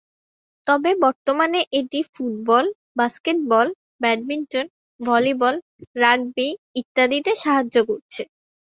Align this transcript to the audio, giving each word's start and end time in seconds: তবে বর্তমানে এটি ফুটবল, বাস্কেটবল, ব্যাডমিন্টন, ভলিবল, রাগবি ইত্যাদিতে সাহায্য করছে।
তবে 0.67 0.91
বর্তমানে 1.03 1.59
এটি 1.79 1.99
ফুটবল, 2.13 2.65
বাস্কেটবল, 2.95 3.67
ব্যাডমিন্টন, 4.01 4.65
ভলিবল, 4.99 5.55
রাগবি 5.95 6.47
ইত্যাদিতে 6.81 7.31
সাহায্য 7.43 7.75
করছে। 7.89 8.21